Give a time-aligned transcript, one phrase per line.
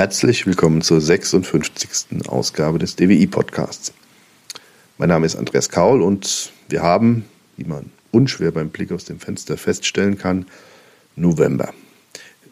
[0.00, 2.26] Herzlich willkommen zur 56.
[2.26, 3.92] Ausgabe des DWI-Podcasts.
[4.96, 7.26] Mein Name ist Andreas Kaul und wir haben,
[7.58, 10.46] wie man unschwer beim Blick aus dem Fenster feststellen kann,
[11.16, 11.74] November.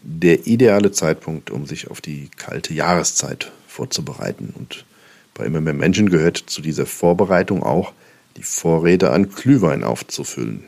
[0.02, 4.52] Der ideale Zeitpunkt, um sich auf die kalte Jahreszeit vorzubereiten.
[4.54, 4.84] Und
[5.32, 7.94] bei immer mehr Menschen gehört zu dieser Vorbereitung auch,
[8.36, 10.64] die Vorräte an Glühwein aufzufüllen.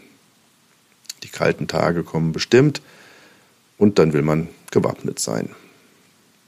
[1.25, 2.81] Die kalten Tage kommen bestimmt
[3.77, 5.51] und dann will man gewappnet sein.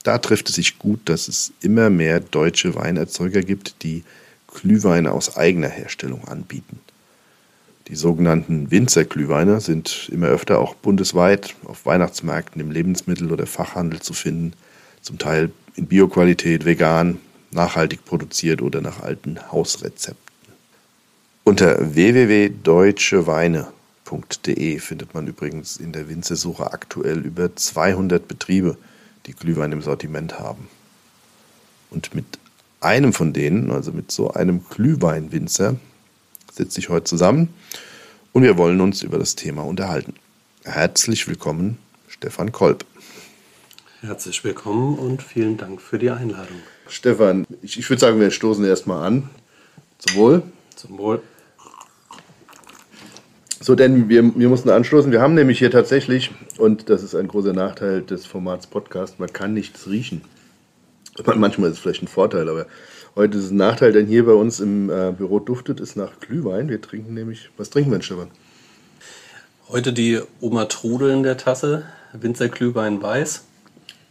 [0.03, 4.03] Da trifft es sich gut, dass es immer mehr deutsche Weinerzeuger gibt, die
[4.47, 6.79] Glühweine aus eigener Herstellung anbieten.
[7.87, 14.13] Die sogenannten Winzerglühweine sind immer öfter auch bundesweit auf Weihnachtsmärkten im Lebensmittel- oder Fachhandel zu
[14.13, 14.53] finden,
[15.01, 17.19] zum Teil in Bioqualität, vegan,
[17.51, 20.21] nachhaltig produziert oder nach alten Hausrezepten.
[21.43, 28.77] Unter www.deutscheweine.de findet man übrigens in der Winzersuche aktuell über 200 Betriebe,
[29.25, 30.67] die Glühwein im Sortiment haben.
[31.89, 32.25] Und mit
[32.81, 35.75] einem von denen, also mit so einem Glühweinwinzer,
[36.51, 37.49] sitze ich heute zusammen
[38.31, 40.15] und wir wollen uns über das Thema unterhalten.
[40.63, 42.85] Herzlich willkommen, Stefan Kolb.
[44.01, 46.57] Herzlich willkommen und vielen Dank für die Einladung.
[46.87, 49.29] Stefan, ich, ich würde sagen, wir stoßen erstmal an.
[49.99, 50.43] Zum Wohl.
[50.75, 51.21] Zum Wohl.
[53.63, 55.09] So, denn wir, wir mussten anstoßen.
[55.13, 59.31] Wir haben nämlich hier tatsächlich, und das ist ein großer Nachteil des Formats Podcast, man
[59.31, 60.21] kann nichts riechen.
[61.23, 62.65] Manchmal ist es vielleicht ein Vorteil, aber
[63.15, 66.19] heute ist es ein Nachteil, denn hier bei uns im äh, Büro duftet es nach
[66.19, 66.67] Glühwein.
[66.67, 68.27] Wir trinken nämlich, was trinken wir denn, Stefan?
[69.69, 73.45] Heute die Oma Trudel in der Tasse, Winzerglühwein weiß.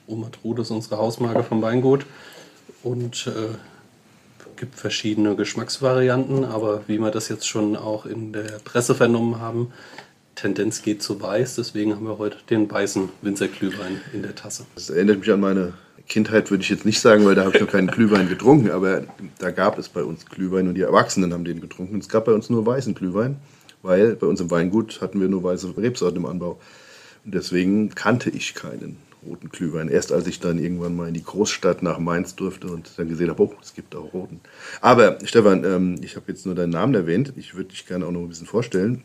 [0.06, 2.06] Oma Trudel ist unsere Hausmarke vom Weingut
[2.82, 3.54] und äh,
[4.62, 9.72] gibt verschiedene Geschmacksvarianten, aber wie wir das jetzt schon auch in der Presse vernommen haben,
[10.36, 14.64] Tendenz geht zu weiß, deswegen haben wir heute den weißen Winzerglühwein in der Tasse.
[14.76, 15.72] Das erinnert mich an meine
[16.06, 19.02] Kindheit, würde ich jetzt nicht sagen, weil da habe ich noch keinen Glühwein getrunken, aber
[19.40, 21.98] da gab es bei uns Glühwein und die Erwachsenen haben den getrunken.
[21.98, 23.38] Es gab bei uns nur weißen Glühwein,
[23.82, 26.60] weil bei uns im Weingut hatten wir nur weiße Rebsorten im Anbau.
[27.24, 28.96] Und deswegen kannte ich keinen
[29.26, 29.88] roten Glühwein.
[29.88, 33.30] Erst als ich dann irgendwann mal in die Großstadt nach Mainz durfte und dann gesehen
[33.30, 34.40] habe, oh, es gibt auch roten.
[34.80, 37.32] Aber Stefan, ähm, ich habe jetzt nur deinen Namen erwähnt.
[37.36, 39.02] Ich würde dich gerne auch noch ein bisschen vorstellen.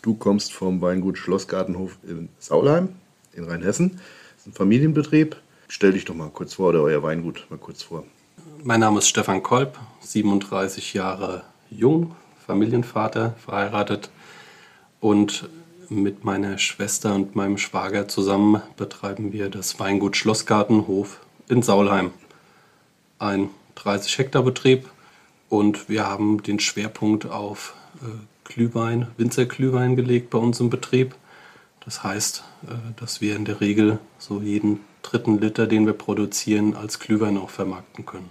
[0.00, 2.90] Du kommst vom Weingut Schlossgartenhof in Saulheim
[3.34, 3.92] in Rheinhessen.
[3.92, 5.36] Das ist ein Familienbetrieb.
[5.68, 8.04] Stell dich doch mal kurz vor oder euer Weingut mal kurz vor.
[8.62, 12.14] Mein Name ist Stefan Kolb, 37 Jahre jung,
[12.46, 14.10] Familienvater, verheiratet
[15.00, 15.48] und
[15.92, 22.12] mit meiner Schwester und meinem Schwager zusammen betreiben wir das Weingut Schlossgartenhof in Saulheim.
[23.18, 24.88] Ein 30 Hektar Betrieb
[25.48, 28.06] und wir haben den Schwerpunkt auf äh,
[28.44, 31.14] Glühwein, Winzerglühwein gelegt bei uns im Betrieb.
[31.84, 36.74] Das heißt, äh, dass wir in der Regel so jeden dritten Liter, den wir produzieren,
[36.74, 38.30] als Glühwein auch vermarkten können.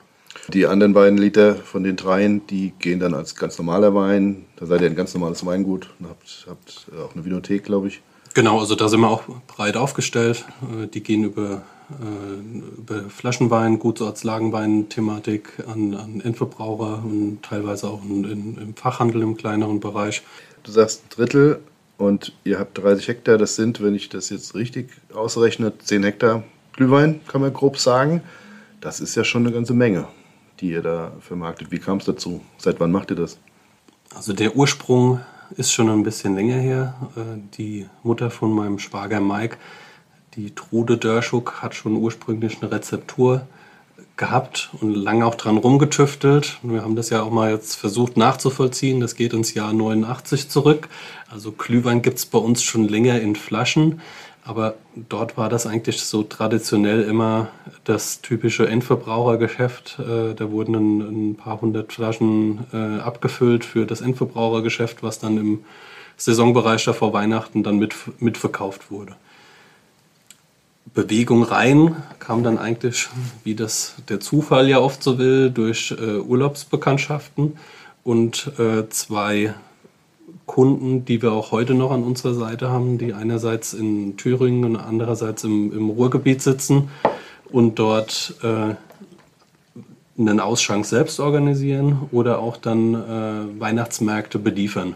[0.54, 4.46] Die anderen beiden Liter von den dreien, die gehen dann als ganz normaler Wein.
[4.58, 8.02] Da seid ihr ein ganz normales Weingut und habt, habt auch eine Vinothek, glaube ich.
[8.34, 10.44] Genau, also da sind wir auch breit aufgestellt.
[10.62, 18.26] Äh, die gehen über, äh, über Flaschenwein, Gutsortslagenwein-Thematik an, an Endverbraucher und teilweise auch in,
[18.26, 20.22] in, im Fachhandel im kleineren Bereich.
[20.64, 21.62] Du sagst ein Drittel
[21.98, 23.38] und ihr habt 30 Hektar.
[23.38, 28.22] Das sind, wenn ich das jetzt richtig ausrechne, 10 Hektar Glühwein, kann man grob sagen.
[28.82, 30.08] Das ist ja schon eine ganze Menge
[30.62, 31.72] die ihr da vermarktet.
[31.72, 32.42] Wie kam es dazu?
[32.58, 33.40] Seit wann macht ihr das?
[34.16, 35.22] Also der Ursprung
[35.58, 36.96] ist schon ein bisschen länger her.
[37.16, 39.58] Äh, die Mutter von meinem Schwager Mike,
[40.36, 43.48] die Trude Dörschuk, hat schon ursprünglich eine Rezeptur
[44.18, 46.60] gehabt und lange auch dran rumgetüftelt.
[46.62, 49.00] Wir haben das ja auch mal jetzt versucht nachzuvollziehen.
[49.00, 50.90] Das geht ins Jahr 89 zurück.
[51.30, 54.02] Also Glühwein gibt es bei uns schon länger in Flaschen.
[54.44, 57.50] Aber dort war das eigentlich so traditionell immer
[57.84, 60.00] das typische Endverbrauchergeschäft.
[60.00, 65.64] Äh, da wurden ein, paar hundert Flaschen äh, abgefüllt für das Endverbrauchergeschäft, was dann im
[66.18, 69.16] Saisonbereich da vor Weihnachten dann mit, mitverkauft wurde.
[70.94, 73.08] Bewegung rein kam dann eigentlich,
[73.44, 77.58] wie das der Zufall ja oft so will, durch äh, Urlaubsbekanntschaften
[78.04, 78.52] und
[78.90, 79.54] zwei
[80.46, 84.76] Kunden, die wir auch heute noch an unserer Seite haben, die einerseits in Thüringen und
[84.76, 86.90] andererseits im, im Ruhrgebiet sitzen
[87.52, 88.76] und dort äh,
[90.18, 94.96] einen Ausschank selbst organisieren oder auch dann äh, Weihnachtsmärkte beliefern.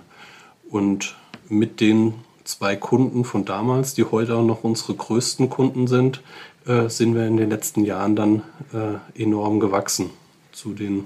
[0.69, 1.15] Und
[1.47, 6.21] mit den zwei Kunden von damals, die heute auch noch unsere größten Kunden sind,
[6.65, 8.43] äh, sind wir in den letzten Jahren dann
[8.73, 10.09] äh, enorm gewachsen.
[10.51, 11.05] Zu den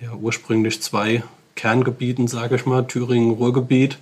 [0.00, 1.22] ja, ursprünglich zwei
[1.58, 3.98] Kerngebieten, sage ich mal, Thüringen, Ruhrgebiet,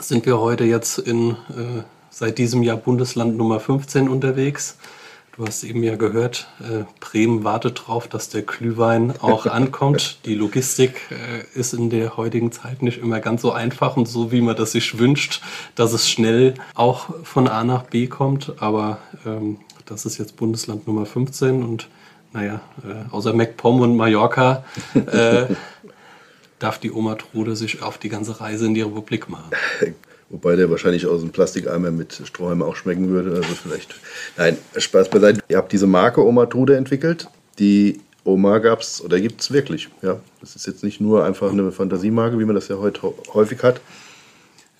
[0.00, 4.78] sind wir heute jetzt in äh, seit diesem Jahr Bundesland Nummer 15 unterwegs,
[5.38, 10.18] Du hast eben ja gehört, äh, Bremen wartet darauf, dass der Glühwein auch ankommt.
[10.24, 14.32] Die Logistik äh, ist in der heutigen Zeit nicht immer ganz so einfach und so,
[14.32, 15.40] wie man das sich wünscht,
[15.76, 18.54] dass es schnell auch von A nach B kommt.
[18.58, 21.86] Aber ähm, das ist jetzt Bundesland Nummer 15 und
[22.32, 24.64] naja, äh, außer MacPom und Mallorca
[24.94, 25.46] äh,
[26.58, 29.50] darf die Oma Trude sich auf die ganze Reise in die Republik machen.
[30.30, 33.36] Wobei der wahrscheinlich aus einem Plastikeimer mit Strohhalm auch schmecken würde.
[33.36, 33.94] Also vielleicht.
[34.36, 35.40] Nein, Spaß beiseite.
[35.48, 37.28] Ihr habt diese Marke Oma Trude entwickelt.
[37.58, 39.88] Die Oma gab es oder gibt es wirklich.
[40.02, 43.62] Ja, das ist jetzt nicht nur einfach eine Fantasiemarke, wie man das ja heute häufig
[43.62, 43.80] hat.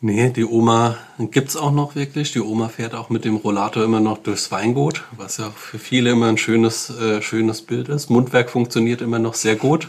[0.00, 2.31] Nee, die Oma gibt es auch noch wirklich.
[2.32, 6.10] Die Oma fährt auch mit dem Rollator immer noch durchs Weingut, was ja für viele
[6.10, 8.08] immer ein schönes, äh, schönes Bild ist.
[8.08, 9.88] Mundwerk funktioniert immer noch sehr gut.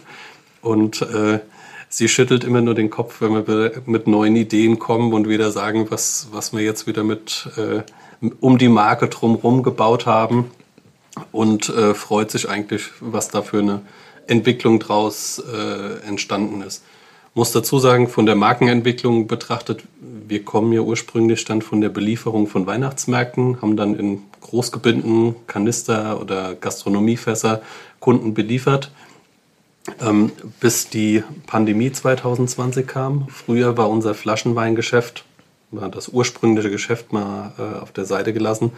[0.61, 1.39] Und äh,
[1.89, 5.87] sie schüttelt immer nur den Kopf, wenn wir mit neuen Ideen kommen und wieder sagen,
[5.89, 7.81] was, was wir jetzt wieder mit äh,
[8.39, 10.51] um die Marke drumherum gebaut haben
[11.31, 13.81] und äh, freut sich eigentlich, was da für eine
[14.27, 16.83] Entwicklung draus äh, entstanden ist.
[17.33, 19.83] Muss dazu sagen, von der Markenentwicklung betrachtet,
[20.27, 26.19] wir kommen ja ursprünglich dann von der Belieferung von Weihnachtsmärkten, haben dann in Großgebinden, Kanister
[26.21, 27.61] oder Gastronomiefässer
[27.99, 28.91] Kunden beliefert
[30.01, 33.27] ähm, bis die Pandemie 2020 kam.
[33.29, 35.25] Früher war unser Flaschenweingeschäft,
[35.71, 38.71] war das ursprüngliche Geschäft mal äh, auf der Seite gelassen,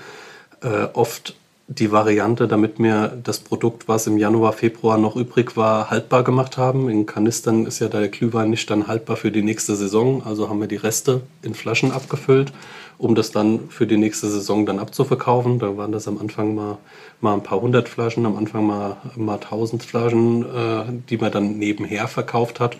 [0.61, 1.35] äh, oft
[1.67, 6.57] die Variante, damit wir das Produkt, was im Januar, Februar noch übrig war, haltbar gemacht
[6.57, 6.89] haben.
[6.89, 10.59] In Kanistern ist ja der Glühwein nicht dann haltbar für die nächste Saison, also haben
[10.59, 12.51] wir die Reste in Flaschen abgefüllt,
[12.97, 15.59] um das dann für die nächste Saison dann abzuverkaufen.
[15.59, 16.77] Da waren das am Anfang mal,
[17.21, 21.57] mal ein paar hundert Flaschen, am Anfang mal, mal tausend Flaschen, äh, die man dann
[21.57, 22.75] nebenher verkauft hat.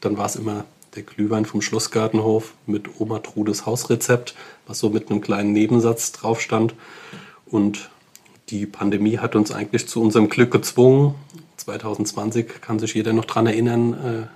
[0.00, 0.64] Dann war es immer
[0.96, 4.34] der Glühwein vom Schlossgartenhof mit Oma Trudes Hausrezept,
[4.66, 6.74] was so mit einem kleinen Nebensatz drauf stand.
[7.46, 7.90] Und
[8.52, 11.14] die Pandemie hat uns eigentlich zu unserem Glück gezwungen.
[11.56, 14.26] 2020 kann sich jeder noch daran erinnern, äh,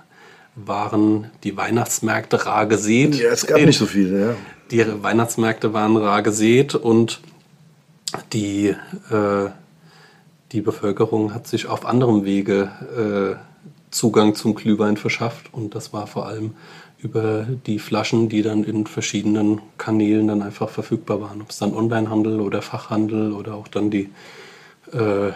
[0.55, 3.15] waren die Weihnachtsmärkte rar gesät.
[3.15, 4.35] Ja, es gab nicht so viele, ja.
[4.71, 7.21] Die Weihnachtsmärkte waren rar gesät und
[8.33, 9.49] die, äh,
[10.51, 13.57] die Bevölkerung hat sich auf anderem Wege äh,
[13.91, 16.55] Zugang zum Glühwein verschafft und das war vor allem
[16.99, 21.41] über die Flaschen, die dann in verschiedenen Kanälen dann einfach verfügbar waren.
[21.41, 24.09] Ob es dann Onlinehandel oder Fachhandel oder auch dann die
[24.91, 25.31] äh,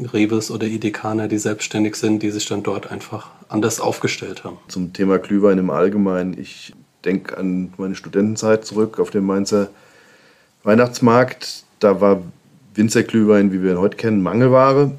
[0.00, 4.58] Reves oder Idekaner, die selbstständig sind, die sich dann dort einfach anders aufgestellt haben.
[4.68, 6.38] Zum Thema Glühwein im Allgemeinen.
[6.38, 6.74] Ich
[7.04, 9.70] denke an meine Studentenzeit zurück auf dem Mainzer
[10.64, 11.64] Weihnachtsmarkt.
[11.78, 12.22] Da war
[12.74, 14.90] Winzerglühwein, wie wir ihn heute kennen, Mangelware.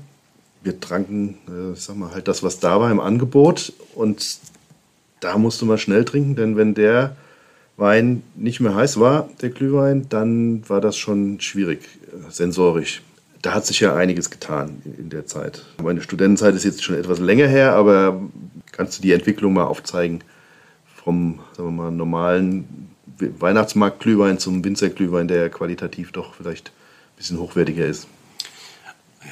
[0.64, 3.74] Wir tranken, äh, sag mal, halt das, was da war im Angebot.
[3.94, 4.40] Und
[5.20, 7.16] da musste man schnell trinken, denn wenn der
[7.78, 13.04] Wein nicht mehr heiß war, der Glühwein, dann war das schon schwierig, äh, sensorisch.
[13.44, 15.64] Da hat sich ja einiges getan in der Zeit.
[15.82, 18.20] Meine Studentenzeit ist jetzt schon etwas länger her, aber
[18.72, 20.22] kannst du die Entwicklung mal aufzeigen
[21.04, 22.90] vom sagen wir mal, normalen
[23.20, 28.08] Weihnachtsmarkt-Glühwein zum Winzerglühwein, der qualitativ doch vielleicht ein bisschen hochwertiger ist?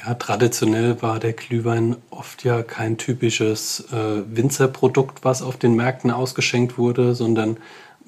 [0.04, 6.10] Ja, traditionell war der Glühwein oft ja kein typisches äh, Winzerprodukt, was auf den Märkten
[6.10, 7.56] ausgeschenkt wurde, sondern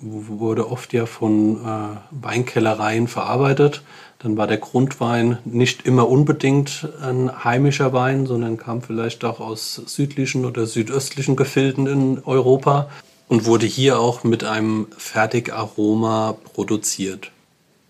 [0.01, 3.83] wurde oft ja von äh, Weinkellereien verarbeitet.
[4.21, 9.81] Dann war der Grundwein nicht immer unbedingt ein heimischer Wein, sondern kam vielleicht auch aus
[9.87, 12.89] südlichen oder südöstlichen Gefilden in Europa
[13.29, 17.31] und wurde hier auch mit einem Fertigaroma produziert.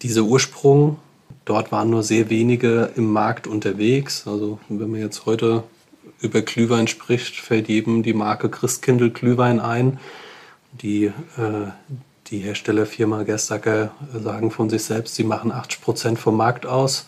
[0.02, 0.98] Dieser Ursprung
[1.48, 4.24] Dort waren nur sehr wenige im Markt unterwegs.
[4.26, 5.62] Also wenn man jetzt heute
[6.20, 9.98] über Glühwein spricht, fällt jedem die Marke Christkindl Glühwein ein.
[10.72, 11.12] Die, äh,
[12.26, 17.06] die Herstellerfirma Gerstacker sagen von sich selbst, sie machen 80 Prozent vom Markt aus,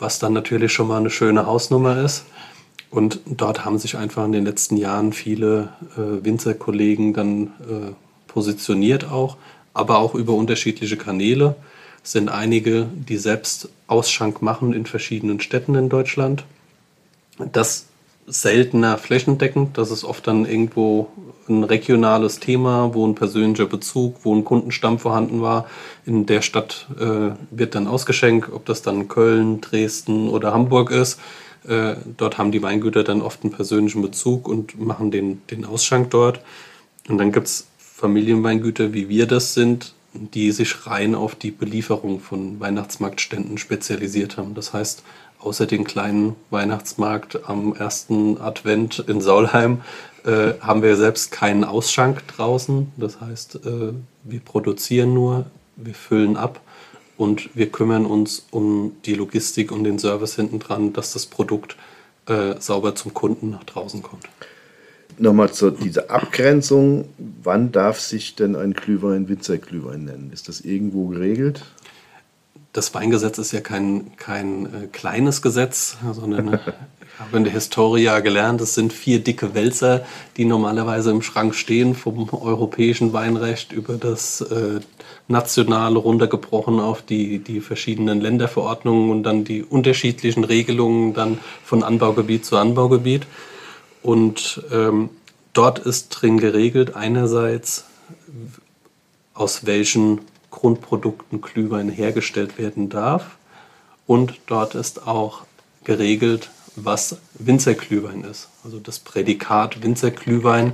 [0.00, 2.24] was dann natürlich schon mal eine schöne Hausnummer ist.
[2.90, 7.92] Und dort haben sich einfach in den letzten Jahren viele äh, Winzerkollegen dann äh,
[8.26, 9.36] positioniert auch,
[9.74, 11.54] aber auch über unterschiedliche Kanäle
[12.02, 16.44] sind einige, die selbst Ausschank machen in verschiedenen Städten in Deutschland.
[17.52, 17.86] Das
[18.26, 21.08] seltener flächendeckend, das ist oft dann irgendwo
[21.48, 25.66] ein regionales Thema, wo ein persönlicher Bezug, wo ein Kundenstamm vorhanden war.
[26.06, 31.18] In der Stadt äh, wird dann ausgeschenkt, ob das dann Köln, Dresden oder Hamburg ist.
[31.66, 36.10] Äh, dort haben die Weingüter dann oft einen persönlichen Bezug und machen den, den Ausschank
[36.10, 36.40] dort.
[37.08, 42.20] Und dann gibt es Familienweingüter, wie wir das sind, die sich rein auf die Belieferung
[42.20, 44.54] von Weihnachtsmarktständen spezialisiert haben.
[44.54, 45.02] Das heißt,
[45.38, 49.82] außer den kleinen Weihnachtsmarkt am ersten Advent in Saulheim
[50.24, 52.92] äh, haben wir selbst keinen Ausschank draußen.
[52.96, 53.92] Das heißt, äh,
[54.24, 56.60] wir produzieren nur, wir füllen ab
[57.16, 61.76] und wir kümmern uns um die Logistik und den Service hinten dran, dass das Produkt
[62.26, 64.28] äh, sauber zum Kunden nach draußen kommt.
[65.20, 67.04] Nochmal zu dieser Abgrenzung.
[67.42, 70.30] Wann darf sich denn ein Glühwein Winzerglühwein nennen?
[70.32, 71.62] Ist das irgendwo geregelt?
[72.72, 78.20] Das Weingesetz ist ja kein, kein äh, kleines Gesetz, sondern ich habe in der Historia
[78.20, 80.06] gelernt, es sind vier dicke Wälzer,
[80.38, 84.80] die normalerweise im Schrank stehen, vom europäischen Weinrecht über das äh,
[85.28, 92.46] nationale runtergebrochen auf die, die verschiedenen Länderverordnungen und dann die unterschiedlichen Regelungen dann von Anbaugebiet
[92.46, 93.26] zu Anbaugebiet.
[94.02, 95.10] Und ähm,
[95.52, 97.84] dort ist drin geregelt einerseits,
[99.34, 103.36] aus welchen Grundprodukten Glühwein hergestellt werden darf.
[104.06, 105.42] Und dort ist auch
[105.84, 108.48] geregelt, was Winzerglühwein ist.
[108.64, 110.72] Also das Prädikat Winzerglühwein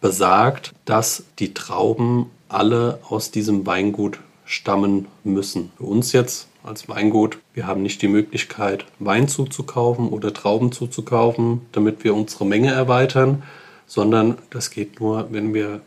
[0.00, 5.72] besagt, dass die Trauben alle aus diesem Weingut stammen müssen.
[5.78, 11.62] Für uns jetzt als Weingut, wir haben nicht die Möglichkeit, Wein zuzukaufen oder Trauben zuzukaufen,
[11.72, 13.42] damit wir unsere Menge erweitern,
[13.86, 15.80] sondern das geht nur, wenn wir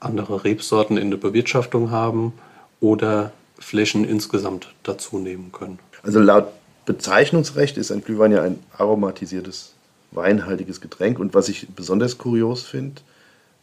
[0.00, 2.32] andere Rebsorten in der Bewirtschaftung haben
[2.80, 5.78] oder Flächen insgesamt dazu nehmen können.
[6.02, 6.48] Also laut
[6.84, 9.74] Bezeichnungsrecht ist ein Glühwein ja ein aromatisiertes,
[10.10, 11.18] weinhaltiges Getränk.
[11.18, 13.02] Und was ich besonders kurios finde,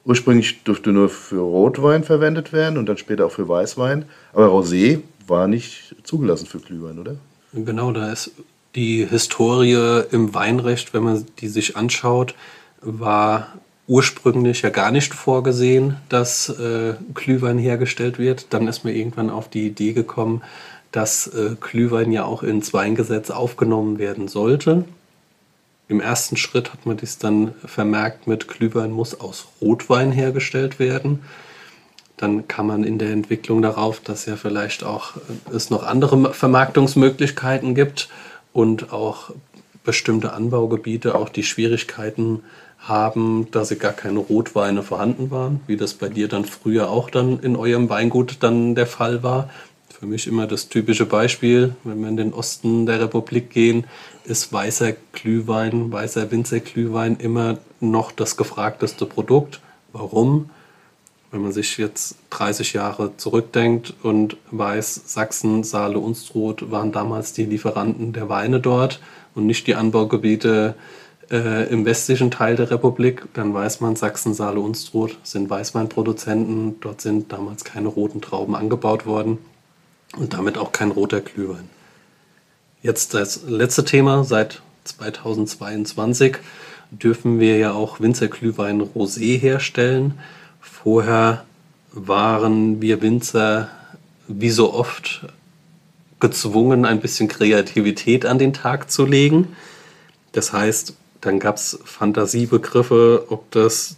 [0.05, 4.05] ursprünglich durfte nur für Rotwein verwendet werden und dann später auch für Weißwein.
[4.31, 7.15] Aber Rosé war nicht zugelassen für Glühwein, oder?
[7.53, 8.31] Genau, da ist
[8.75, 12.35] die Historie im Weinrecht, wenn man die sich anschaut,
[12.81, 13.47] war
[13.87, 18.47] ursprünglich ja gar nicht vorgesehen, dass äh, Glühwein hergestellt wird.
[18.51, 20.43] Dann ist man irgendwann auf die Idee gekommen,
[20.91, 24.85] dass äh, Glühwein ja auch ins Weingesetz aufgenommen werden sollte.
[25.87, 31.21] Im ersten Schritt hat man dies dann vermerkt mit Glühwein muss aus Rotwein hergestellt werden.
[32.19, 36.33] Dann kam man in der Entwicklung darauf, dass ja vielleicht auch äh, es noch andere
[36.33, 38.09] Vermarktungsmöglichkeiten gibt
[38.53, 39.31] und auch
[39.83, 42.43] bestimmte Anbaugebiete auch die Schwierigkeiten
[42.77, 47.09] haben, dass sie gar keine Rotweine vorhanden waren, wie das bei dir dann früher auch
[47.09, 49.49] dann in eurem Weingut dann der Fall war
[49.99, 53.85] für mich immer das typische Beispiel, wenn wir in den Osten der Republik gehen,
[54.23, 59.59] ist weißer Glühwein, weißer Winzerglühwein immer noch das gefragteste Produkt.
[59.91, 60.51] Warum?
[61.31, 67.45] Wenn man sich jetzt 30 Jahre zurückdenkt und weiß, Sachsen, Saale, Unstrut waren damals die
[67.45, 68.99] Lieferanten der Weine dort
[69.35, 70.75] und nicht die Anbaugebiete
[71.31, 76.79] äh, im westlichen Teil der Republik, dann weiß man, Sachsen, Saale, Unstrut sind Weißweinproduzenten.
[76.81, 79.37] Dort sind damals keine roten Trauben angebaut worden
[80.17, 81.69] und damit auch kein roter Glühwein.
[82.81, 84.23] Jetzt das letzte Thema.
[84.23, 86.37] Seit 2022
[86.91, 90.17] dürfen wir ja auch Winzerglühwein Rosé herstellen.
[90.59, 91.45] Vorher
[91.91, 93.69] waren wir Winzer
[94.27, 95.25] wie so oft
[96.19, 99.55] gezwungen, ein bisschen Kreativität an den Tag zu legen.
[100.33, 103.97] Das heißt, dann gab es Fantasiebegriffe, ob das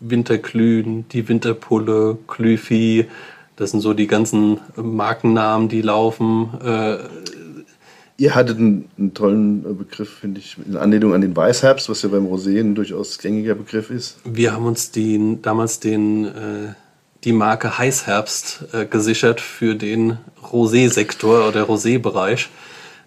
[0.00, 3.06] Winterglühen, die Winterpulle, Glühvieh,
[3.56, 6.50] das sind so die ganzen Markennamen, die laufen.
[6.60, 6.98] Äh,
[8.16, 12.08] Ihr hattet einen, einen tollen Begriff, finde ich, in Anlehnung an den Weißherbst, was ja
[12.08, 14.18] beim Rosé ein durchaus gängiger Begriff ist.
[14.24, 16.74] Wir haben uns den, damals den, äh,
[17.24, 22.50] die Marke Heißherbst äh, gesichert für den Rosé-Sektor oder Rosé-Bereich.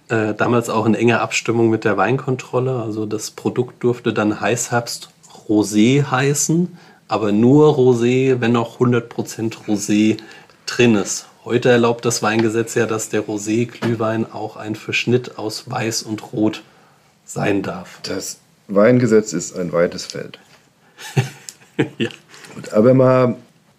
[0.09, 2.81] Äh, damals auch in enger Abstimmung mit der Weinkontrolle.
[2.81, 5.09] Also das Produkt durfte dann Heißherbst
[5.47, 10.17] Rosé heißen aber nur Rosé, wenn noch 100% Rosé
[10.65, 11.27] drin ist.
[11.47, 16.61] Heute erlaubt das Weingesetz ja, dass der Rosé-Glühwein auch ein Verschnitt aus Weiß und Rot
[17.23, 18.01] sein darf.
[18.03, 20.39] Das Weingesetz ist ein weites Feld.
[21.97, 22.09] ja.
[22.53, 23.37] Gut, aber mal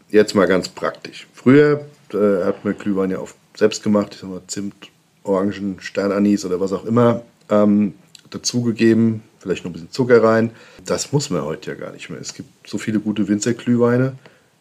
[0.09, 1.27] jetzt mal ganz praktisch.
[1.35, 1.85] Früher
[2.15, 4.75] äh, hat man Glühwein ja oft selbst gemacht, ich sag mal Zimt,
[5.23, 7.21] Orangen, Sternanis oder was auch immer
[7.51, 7.93] ähm,
[8.31, 10.53] dazugegeben, vielleicht noch ein bisschen Zucker rein.
[10.87, 12.19] Das muss man heute ja gar nicht mehr.
[12.19, 14.15] Es gibt so viele gute Winzerglühweine.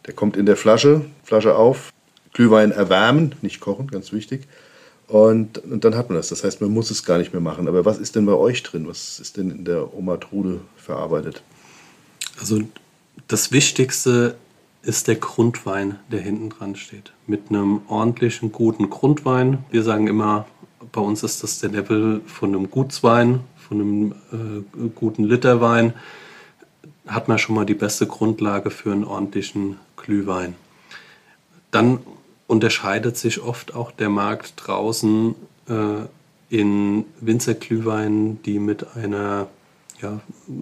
[0.06, 1.90] Der kommt in der Flasche, Flasche auf,
[2.32, 4.46] Glühwein erwärmen, nicht kochen, ganz wichtig.
[5.08, 6.28] Und, und dann hat man das.
[6.28, 7.66] Das heißt, man muss es gar nicht mehr machen.
[7.66, 8.86] Aber was ist denn bei euch drin?
[8.86, 11.42] Was ist denn in der Oma Trude verarbeitet?
[12.38, 12.60] Also
[13.26, 14.36] das Wichtigste
[14.82, 17.12] ist der Grundwein, der hinten dran steht.
[17.26, 19.64] Mit einem ordentlichen, guten Grundwein.
[19.70, 20.46] Wir sagen immer,
[20.92, 25.94] bei uns ist das der Level von einem Gutswein, von einem äh, guten Literwein,
[27.06, 30.54] hat man schon mal die beste Grundlage für einen ordentlichen Glühwein.
[31.70, 32.00] Dann
[32.48, 35.36] unterscheidet sich oft auch der Markt draußen
[35.68, 35.74] äh,
[36.50, 39.46] in Winzerglühweinen, die mit einer
[40.00, 40.20] ja,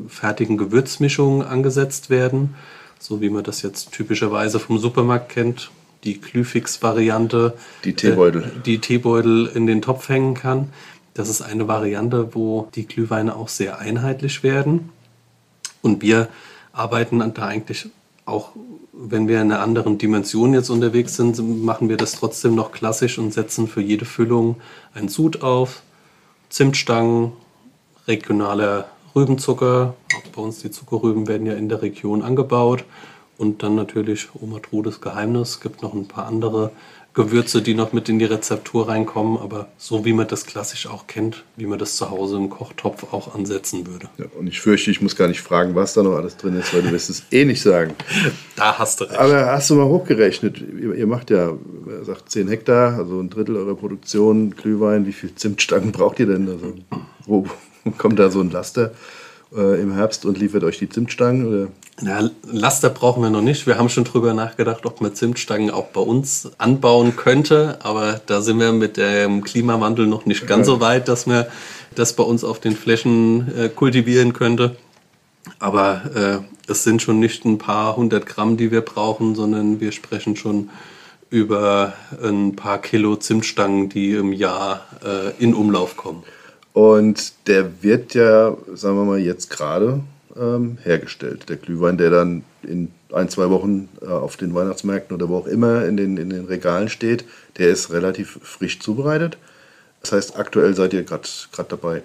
[0.08, 2.54] fertigen Gewürzmischung angesetzt werden,
[2.98, 5.70] so wie man das jetzt typischerweise vom Supermarkt kennt.
[6.04, 8.42] die Glühfix-Variante, die Teebeutel.
[8.42, 10.72] Äh, die Teebeutel in den Topf hängen kann.
[11.14, 14.90] Das ist eine Variante, wo die Glühweine auch sehr einheitlich werden.
[15.82, 16.28] Und wir
[16.72, 17.88] arbeiten da eigentlich
[18.24, 18.50] auch,
[18.98, 23.18] wenn wir in einer anderen Dimension jetzt unterwegs sind, machen wir das trotzdem noch klassisch
[23.18, 24.56] und setzen für jede Füllung
[24.94, 25.82] einen Sud auf,
[26.48, 27.32] Zimtstangen,
[28.06, 29.94] regionaler Rübenzucker.
[30.16, 32.84] Auch bei uns die Zuckerrüben werden ja in der Region angebaut.
[33.38, 35.50] Und dann natürlich Oma Trudes Geheimnis.
[35.50, 36.70] Es gibt noch ein paar andere
[37.16, 41.06] Gewürze, die noch mit in die Rezeptur reinkommen, aber so wie man das klassisch auch
[41.06, 44.10] kennt, wie man das zu Hause im Kochtopf auch ansetzen würde.
[44.18, 46.74] Ja, und ich fürchte, ich muss gar nicht fragen, was da noch alles drin ist,
[46.74, 47.94] weil du wirst es eh nicht sagen.
[48.56, 49.18] Da hast du recht.
[49.18, 50.58] Aber hast du mal hochgerechnet?
[50.58, 51.52] Ihr, macht ja,
[52.02, 55.04] sagt 10 Hektar, also ein Drittel eurer Produktion, Glühwein.
[55.04, 56.48] Wie viel Zimtstangen braucht ihr denn?
[56.48, 56.72] Also,
[57.26, 57.46] wo
[57.98, 58.92] kommt da so ein Laster
[59.54, 61.46] äh, im Herbst und liefert euch die Zimtstangen?
[61.46, 61.68] Oder?
[62.02, 63.66] Na, Laster brauchen wir noch nicht.
[63.66, 67.78] Wir haben schon drüber nachgedacht, ob man Zimtstangen auch bei uns anbauen könnte.
[67.82, 71.46] Aber da sind wir mit dem Klimawandel noch nicht ganz so weit, dass man
[71.94, 74.76] das bei uns auf den Flächen äh, kultivieren könnte.
[75.58, 79.92] Aber äh, es sind schon nicht ein paar hundert Gramm, die wir brauchen, sondern wir
[79.92, 80.68] sprechen schon
[81.30, 86.24] über ein paar Kilo Zimtstangen, die im Jahr äh, in Umlauf kommen.
[86.74, 90.00] Und der wird ja, sagen wir mal, jetzt gerade
[90.38, 91.48] ähm, hergestellt.
[91.48, 95.46] Der Glühwein, der dann in ein, zwei Wochen äh, auf den Weihnachtsmärkten oder wo auch
[95.46, 97.24] immer in den, in den Regalen steht,
[97.58, 99.38] der ist relativ frisch zubereitet.
[100.00, 101.28] Das heißt, aktuell seid ihr gerade
[101.68, 102.02] dabei.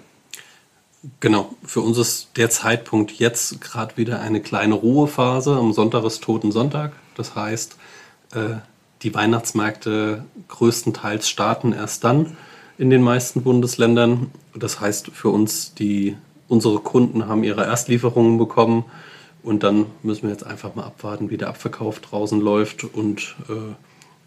[1.20, 5.56] Genau, für uns ist der Zeitpunkt jetzt gerade wieder eine kleine Ruhephase.
[5.56, 6.94] Am Sonntag ist Toten Sonntag.
[7.16, 7.76] Das heißt,
[8.34, 8.56] äh,
[9.02, 12.38] die Weihnachtsmärkte größtenteils starten erst dann
[12.78, 14.30] in den meisten Bundesländern.
[14.54, 16.18] Das heißt für uns die
[16.52, 18.84] unsere Kunden haben ihre Erstlieferungen bekommen
[19.42, 23.74] und dann müssen wir jetzt einfach mal abwarten, wie der Abverkauf draußen läuft und äh,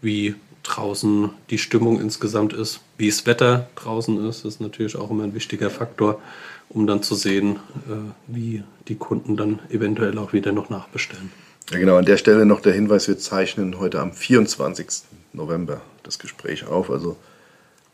[0.01, 0.33] wie
[0.63, 2.79] draußen die Stimmung insgesamt ist.
[2.97, 6.19] Wie das Wetter draußen ist, ist natürlich auch immer ein wichtiger Faktor,
[6.67, 7.57] um dann zu sehen,
[7.87, 11.31] äh, wie die Kunden dann eventuell auch wieder noch nachbestellen.
[11.69, 14.87] Ja, genau, an der Stelle noch der Hinweis, wir zeichnen heute am 24.
[15.33, 16.89] November das Gespräch auf.
[16.89, 17.17] Also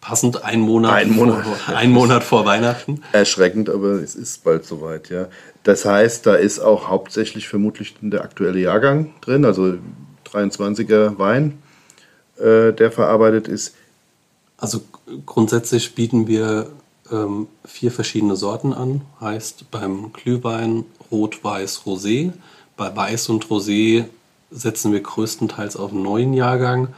[0.02, 3.02] passend ein Monat, ein Monat, vor, ein Monat vor Weihnachten.
[3.14, 5.28] Erschreckend, aber es ist bald soweit, ja.
[5.64, 9.76] Das heißt, da ist auch hauptsächlich vermutlich der aktuelle Jahrgang drin, also
[10.32, 11.62] 23er Wein,
[12.38, 13.76] äh, der verarbeitet ist.
[14.58, 14.82] Also
[15.26, 16.68] grundsätzlich bieten wir
[17.12, 19.02] ähm, vier verschiedene Sorten an.
[19.20, 22.32] Heißt beim Glühwein Rot, Weiß, Rosé.
[22.76, 24.06] Bei Weiß und Rosé
[24.50, 26.90] setzen wir größtenteils auf einen neuen Jahrgang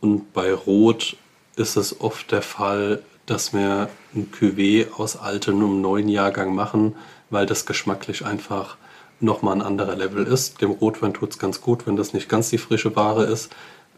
[0.00, 1.16] und bei Rot
[1.58, 6.96] ist es oft der Fall, dass wir ein Cuvée aus altem und neuen Jahrgang machen,
[7.30, 8.76] weil das geschmacklich einfach
[9.20, 10.60] nochmal ein anderer Level ist.
[10.62, 13.50] Dem Rotwein tut es ganz gut, wenn das nicht ganz die frische Ware ist.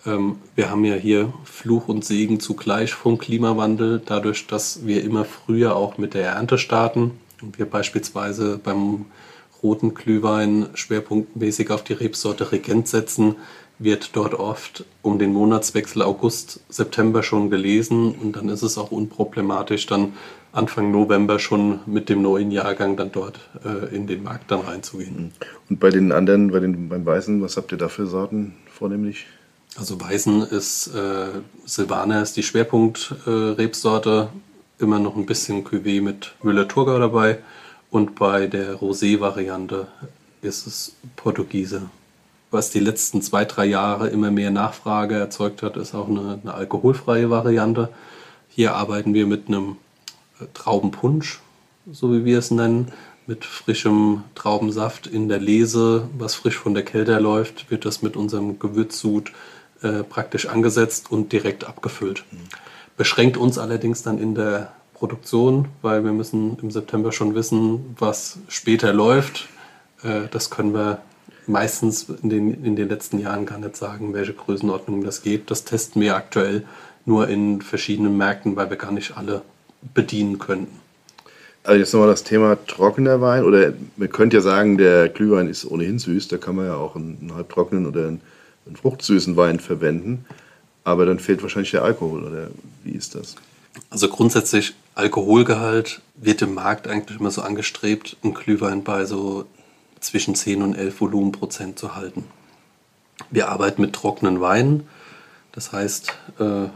[0.06, 5.24] Ähm, wir haben ja hier Fluch und Segen zugleich vom Klimawandel, dadurch, dass wir immer
[5.24, 9.06] früher auch mit der Ernte starten und wir beispielsweise beim
[9.62, 13.36] roten Glühwein schwerpunktmäßig auf die Rebsorte Regent setzen,
[13.80, 18.92] wird dort oft um den Monatswechsel August, September schon gelesen und dann ist es auch
[18.92, 20.12] unproblematisch, dann
[20.52, 25.32] Anfang November schon mit dem neuen Jahrgang dann dort äh, in den Markt dann reinzugehen.
[25.70, 29.26] Und bei den anderen, bei den, beim Weißen, was habt ihr da für Sorten vornehmlich?
[29.76, 31.28] Also Weißen ist, äh,
[31.64, 37.38] Silvaner ist die Schwerpunkt-Rebsorte, äh, immer noch ein bisschen Cuvée mit Müller-Thurgau dabei
[37.90, 39.86] und bei der Rosé-Variante
[40.42, 41.82] ist es Portugiese
[42.50, 46.54] was die letzten zwei, drei Jahre immer mehr Nachfrage erzeugt hat, ist auch eine, eine
[46.54, 47.90] alkoholfreie Variante.
[48.48, 49.76] Hier arbeiten wir mit einem
[50.40, 51.40] äh, Traubenpunsch,
[51.90, 52.92] so wie wir es nennen,
[53.26, 58.16] mit frischem Traubensaft in der Lese, was frisch von der Kälte läuft, wird das mit
[58.16, 59.30] unserem Gewürzsud
[59.82, 62.24] äh, praktisch angesetzt und direkt abgefüllt.
[62.96, 68.38] Beschränkt uns allerdings dann in der Produktion, weil wir müssen im September schon wissen, was
[68.48, 69.48] später läuft.
[70.02, 71.00] Äh, das können wir
[71.50, 75.50] meistens in den, in den letzten Jahren gar nicht sagen, welche Größenordnung das geht.
[75.50, 76.64] Das testen wir aktuell
[77.04, 79.42] nur in verschiedenen Märkten, weil wir gar nicht alle
[79.94, 80.80] bedienen könnten.
[81.62, 83.44] Also jetzt nochmal das Thema trockener Wein.
[83.44, 86.28] Oder man könnte ja sagen, der Glühwein ist ohnehin süß.
[86.28, 88.20] Da kann man ja auch einen, einen halbtrockenen oder einen,
[88.66, 90.24] einen fruchtsüßen Wein verwenden.
[90.84, 92.24] Aber dann fehlt wahrscheinlich der Alkohol.
[92.24, 92.48] Oder
[92.84, 93.36] wie ist das?
[93.90, 99.46] Also grundsätzlich Alkoholgehalt wird im Markt eigentlich immer so angestrebt, ein Glühwein bei so
[100.00, 102.24] zwischen 10 und 11 Volumenprozent zu halten.
[103.30, 104.88] Wir arbeiten mit trockenen Weinen.
[105.52, 106.68] Das heißt, äh,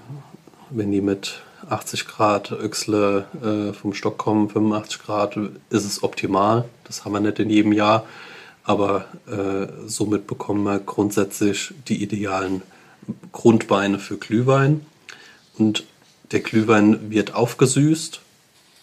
[0.70, 5.36] wenn die mit 80 Grad Öchsle äh, vom Stock kommen, 85 Grad,
[5.70, 6.68] ist es optimal.
[6.84, 8.04] Das haben wir nicht in jedem Jahr.
[8.64, 12.62] Aber äh, somit bekommen wir grundsätzlich die idealen
[13.32, 14.84] Grundweine für Glühwein.
[15.58, 15.84] Und
[16.32, 18.20] der Glühwein wird aufgesüßt.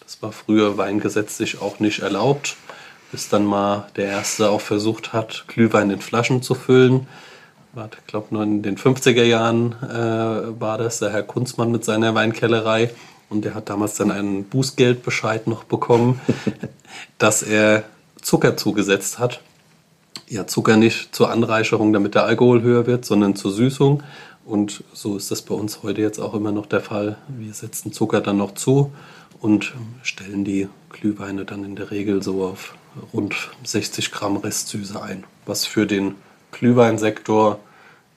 [0.03, 2.57] Das war früher weingesetzlich auch nicht erlaubt,
[3.11, 7.07] bis dann mal der Erste auch versucht hat, Glühwein in Flaschen zu füllen.
[7.75, 12.15] Ich glaube, nur in den 50er Jahren äh, war das der Herr Kunzmann mit seiner
[12.15, 12.91] Weinkellerei.
[13.29, 16.19] Und der hat damals dann einen Bußgeldbescheid noch bekommen,
[17.17, 17.83] dass er
[18.21, 19.39] Zucker zugesetzt hat.
[20.27, 24.03] Ja, Zucker nicht zur Anreicherung, damit der Alkohol höher wird, sondern zur Süßung.
[24.45, 27.17] Und so ist das bei uns heute jetzt auch immer noch der Fall.
[27.29, 28.91] Wir setzen Zucker dann noch zu
[29.39, 32.75] und stellen die Glühweine dann in der Regel so auf
[33.13, 36.15] rund 60 Gramm Restsüße ein, was für den
[36.51, 37.59] Glühweinsektor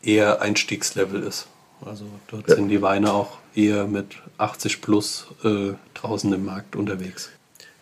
[0.02, 1.46] eher Einstiegslevel ist.
[1.84, 2.56] Also dort ja.
[2.56, 7.30] sind die Weine auch eher mit 80 plus äh, draußen im Markt unterwegs.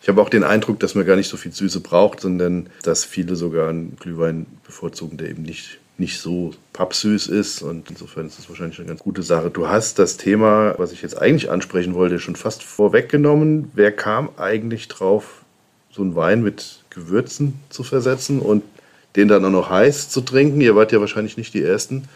[0.01, 3.05] Ich habe auch den Eindruck, dass man gar nicht so viel Süße braucht, sondern dass
[3.05, 7.61] viele sogar einen Glühwein bevorzugen, der eben nicht, nicht so pappsüß ist.
[7.61, 9.49] Und insofern ist das wahrscheinlich eine ganz gute Sache.
[9.49, 13.71] Du hast das Thema, was ich jetzt eigentlich ansprechen wollte, schon fast vorweggenommen.
[13.75, 15.45] Wer kam eigentlich drauf,
[15.89, 18.63] so einen Wein mit Gewürzen zu versetzen und
[19.15, 20.61] den dann auch noch heiß zu trinken?
[20.61, 22.07] Ihr wart ja wahrscheinlich nicht die Ersten.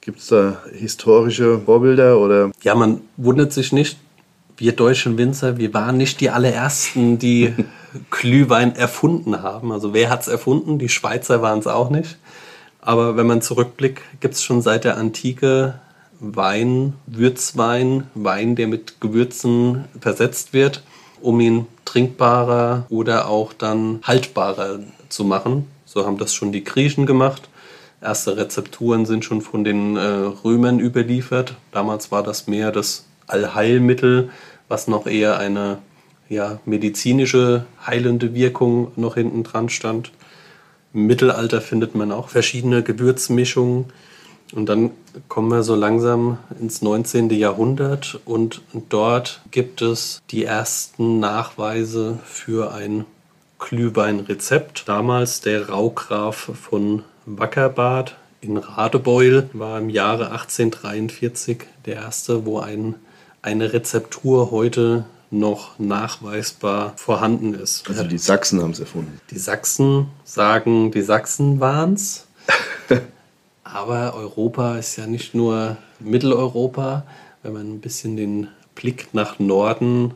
[0.00, 2.50] Gibt es da historische Vorbilder oder?
[2.62, 3.98] Ja, man wundert sich nicht.
[4.56, 7.54] Wir deutschen Winzer, wir waren nicht die allerersten, die
[8.10, 9.72] Glühwein erfunden haben.
[9.72, 10.78] Also wer hat es erfunden?
[10.78, 12.18] Die Schweizer waren es auch nicht.
[12.80, 15.74] Aber wenn man zurückblickt, gibt es schon seit der Antike
[16.18, 20.82] Wein, Würzwein, Wein, der mit Gewürzen versetzt wird,
[21.22, 25.68] um ihn trinkbarer oder auch dann haltbarer zu machen.
[25.84, 27.48] So haben das schon die Griechen gemacht.
[28.00, 31.54] Erste Rezepturen sind schon von den äh, Römern überliefert.
[31.70, 34.30] Damals war das mehr das Allheilmittel,
[34.68, 35.78] was noch eher eine
[36.28, 40.10] ja, medizinische, heilende Wirkung noch hinten dran stand.
[40.94, 43.86] Im Mittelalter findet man auch verschiedene Gewürzmischungen.
[44.52, 44.90] Und dann
[45.28, 47.30] kommen wir so langsam ins 19.
[47.30, 53.04] Jahrhundert und dort gibt es die ersten Nachweise für ein
[53.58, 54.88] Glühweinrezept.
[54.88, 62.96] Damals der Raugraf von Wackerbad in Radebeul war im Jahre 1843 der erste, wo ein,
[63.40, 67.88] eine Rezeptur heute noch nachweisbar vorhanden ist.
[67.88, 69.18] Also die Sachsen haben es erfunden.
[69.30, 72.26] Die Sachsen sagen, die Sachsen waren es.
[73.72, 77.04] Aber Europa ist ja nicht nur Mitteleuropa.
[77.42, 80.12] Wenn man ein bisschen den Blick nach Norden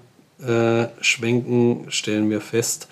[0.47, 2.89] äh, schwenken, stellen wir fest,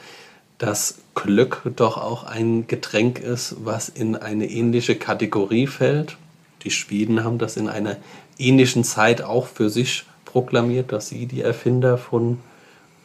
[0.56, 6.16] dass Glück doch auch ein Getränk ist, was in eine ähnliche Kategorie fällt.
[6.62, 7.96] Die Schweden haben das in einer
[8.38, 12.38] ähnlichen Zeit auch für sich proklamiert, dass sie die Erfinder von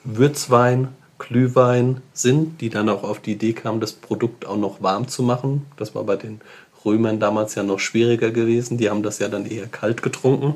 [0.06, 5.10] Würzwein, Glühwein sind, die dann auch auf die Idee kamen, das Produkt auch noch warm
[5.10, 5.66] zu machen.
[5.76, 6.40] Das war bei den
[6.86, 8.78] Römern damals ja noch schwieriger gewesen.
[8.78, 10.56] Die haben das ja dann eher kalt getrunken.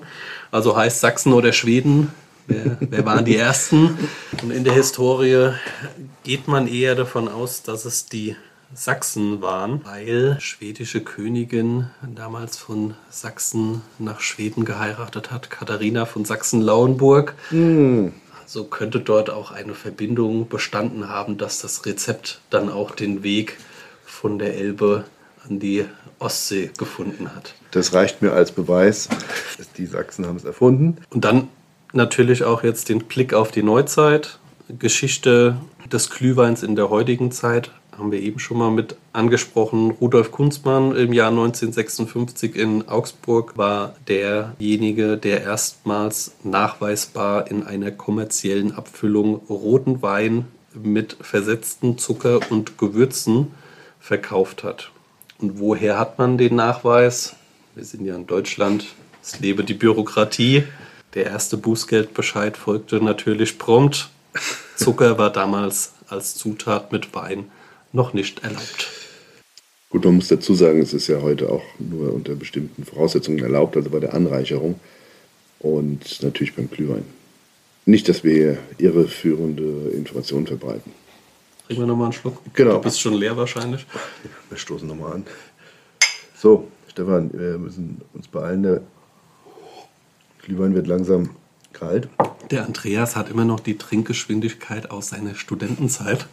[0.52, 2.10] Also heißt Sachsen oder Schweden
[2.48, 3.98] Wer, wer waren die Ersten?
[4.42, 5.54] Und in der Historie
[6.24, 8.36] geht man eher davon aus, dass es die
[8.74, 17.36] Sachsen waren, weil schwedische Königin damals von Sachsen nach Schweden geheiratet hat, Katharina von Sachsen-Lauenburg.
[17.52, 18.08] Mm.
[18.46, 23.58] So könnte dort auch eine Verbindung bestanden haben, dass das Rezept dann auch den Weg
[24.06, 25.06] von der Elbe
[25.48, 25.86] an die
[26.24, 27.54] Ostsee gefunden hat.
[27.72, 29.10] Das reicht mir als Beweis.
[29.78, 30.98] Die Sachsen haben es erfunden.
[31.10, 31.48] Und dann
[31.92, 34.40] natürlich auch jetzt den Blick auf die Neuzeit.
[34.80, 35.58] Geschichte
[35.92, 39.92] des Glühweins in der heutigen Zeit haben wir eben schon mal mit angesprochen.
[39.92, 48.74] Rudolf Kunzmann im Jahr 1956 in Augsburg war derjenige, der erstmals nachweisbar in einer kommerziellen
[48.74, 53.52] Abfüllung roten Wein mit versetzten Zucker und Gewürzen
[54.00, 54.92] verkauft hat.
[55.44, 57.36] Und woher hat man den Nachweis?
[57.76, 58.86] Wir sind ja in Deutschland.
[59.22, 60.64] Es lebe die Bürokratie.
[61.16, 64.10] Der erste Bußgeldbescheid folgte natürlich prompt.
[64.78, 67.52] Zucker war damals als Zutat mit Wein
[67.92, 68.88] noch nicht erlaubt.
[69.90, 73.76] Gut, man muss dazu sagen, es ist ja heute auch nur unter bestimmten Voraussetzungen erlaubt,
[73.76, 74.80] also bei der Anreicherung
[75.60, 77.04] und natürlich beim Glühwein.
[77.86, 80.94] Nicht, dass wir irreführende Informationen verbreiten.
[81.66, 82.38] Trinken wir nochmal einen Schluck?
[82.54, 82.74] Genau.
[82.74, 83.86] Du bist schon leer wahrscheinlich.
[84.50, 85.26] Wir stoßen nochmal an.
[86.36, 88.64] So, Stefan, wir müssen uns beeilen.
[88.64, 88.82] Der
[90.42, 91.30] Glühwein wird langsam
[91.72, 92.10] kalt.
[92.52, 96.28] Der Andreas hat immer noch die Trinkgeschwindigkeit aus seiner Studentenzeit.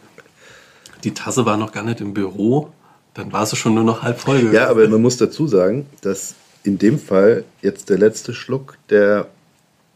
[1.04, 2.72] Die Tasse war noch gar nicht im Büro,
[3.14, 4.38] dann war sie schon nur noch halb voll.
[4.38, 4.54] Gewesen.
[4.54, 9.28] Ja, aber man muss dazu sagen, dass in dem Fall jetzt der letzte Schluck, der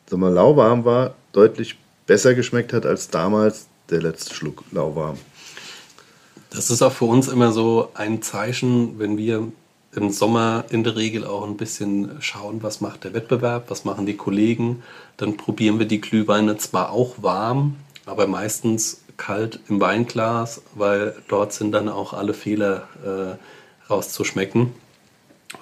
[0.07, 5.19] sag mal, lauwarm war, deutlich besser geschmeckt hat als damals der letzte Schluck lauwarm.
[6.51, 9.49] Das ist auch für uns immer so ein Zeichen, wenn wir
[9.97, 14.07] im Sommer in der Regel auch ein bisschen schauen, was macht der Wettbewerb, was machen
[14.07, 14.83] die Kollegen.
[15.17, 21.53] Dann probieren wir die Glühweine zwar auch warm, aber meistens kalt im Weinglas, weil dort
[21.53, 24.73] sind dann auch alle Fehler äh, rauszuschmecken.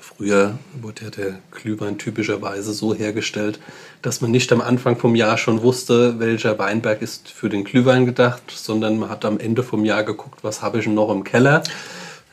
[0.01, 3.61] Früher wurde ja der Glühwein typischerweise so hergestellt,
[4.03, 8.07] dass man nicht am Anfang vom Jahr schon wusste, welcher Weinberg ist für den Glühwein
[8.07, 11.63] gedacht, sondern man hat am Ende vom Jahr geguckt, was habe ich noch im Keller.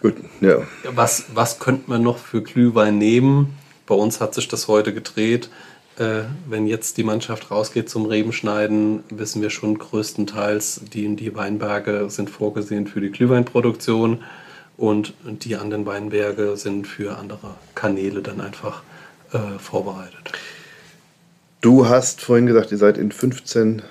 [0.01, 0.59] Gut, ja.
[0.93, 3.57] Was, was könnte man noch für Glühwein nehmen?
[3.85, 5.49] Bei uns hat sich das heute gedreht.
[5.97, 12.09] Äh, wenn jetzt die Mannschaft rausgeht zum Rebenschneiden, wissen wir schon größtenteils, die, die Weinberge
[12.09, 14.23] sind vorgesehen für die Glühweinproduktion
[14.79, 18.81] und die anderen Weinberge sind für andere Kanäle dann einfach
[19.33, 20.31] äh, vorbereitet.
[21.59, 23.81] Du hast vorhin gesagt, ihr seid in 15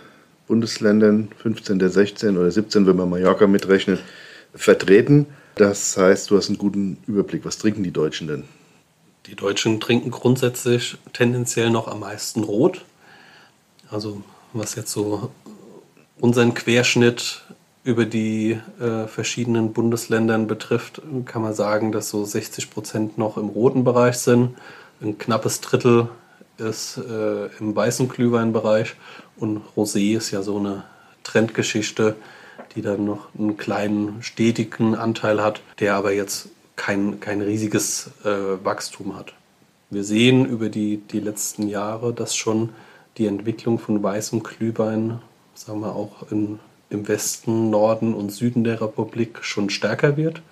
[0.46, 4.01] Bundesländern, 15 der 16 oder 17, wenn man Mallorca mitrechnet,
[4.55, 5.27] vertreten.
[5.57, 7.44] Das heißt, du hast einen guten Überblick.
[7.44, 8.44] Was trinken die Deutschen denn?
[9.27, 12.87] Die Deutschen trinken grundsätzlich tendenziell noch am meisten Rot.
[13.90, 14.22] Also
[14.55, 15.31] was jetzt so
[16.18, 17.42] unseren Querschnitt
[17.88, 23.48] über die äh, verschiedenen Bundesländern betrifft, kann man sagen, dass so 60 Prozent noch im
[23.48, 24.55] roten Bereich sind.
[25.01, 26.11] Ein knappes Drittel
[26.59, 28.94] ist äh, im weißen Glühweinbereich
[29.38, 30.85] und Rosé ist ja so eine
[31.22, 32.16] Trendgeschichte,
[32.74, 38.62] die dann noch einen kleinen stetigen Anteil hat, der aber jetzt kein, kein riesiges äh,
[38.62, 39.33] Wachstum hat.
[39.88, 42.68] Wir sehen über die, die letzten Jahre, dass schon
[43.16, 45.22] die Entwicklung von weißem Glühwein,
[45.55, 50.42] sagen wir auch in, im Westen, Norden und Süden der Republik schon stärker wird.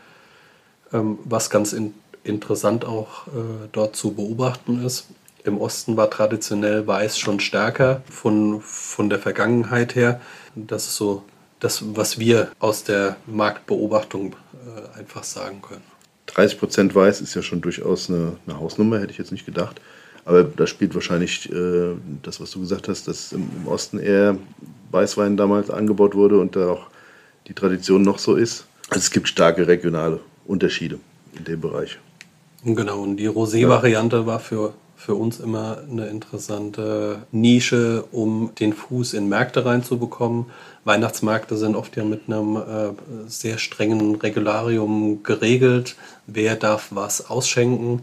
[0.92, 1.94] Ähm, was ganz in,
[2.24, 5.08] interessant auch äh, dort zu beobachten ist.
[5.44, 10.20] Im Osten war traditionell Weiß schon stärker von, von der Vergangenheit her.
[10.56, 11.22] Das ist so
[11.60, 15.82] das, was wir aus der Marktbeobachtung äh, einfach sagen können.
[16.26, 19.80] 30 Prozent weiß ist ja schon durchaus eine, eine, Hausnummer, hätte ich jetzt nicht gedacht.
[20.26, 24.36] Aber da spielt wahrscheinlich äh, das, was du gesagt hast, dass im, im, Osten eher
[24.90, 26.86] Weißwein damals angebaut wurde und da auch
[27.46, 28.66] die Tradition noch so ist.
[28.88, 30.98] Also es gibt starke regionale Unterschiede
[31.38, 31.98] in dem Bereich.
[32.64, 34.26] Genau, und die Rosé-Variante ja.
[34.26, 40.46] war für, für uns immer eine interessante Nische, um den Fuß in Märkte reinzubekommen.
[40.82, 42.60] Weihnachtsmärkte sind oft ja mit einem äh,
[43.28, 45.94] sehr strengen Regularium geregelt.
[46.26, 48.02] Wer darf was ausschenken?